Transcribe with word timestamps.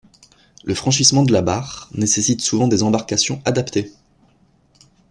Le 0.63 0.73
franchissement 0.73 1.21
de 1.21 1.31
la 1.31 1.43
barre 1.43 1.87
nécessite 1.93 2.41
souvent 2.41 2.67
des 2.67 2.81
embarcations 2.81 3.39
adaptées. 3.45 3.93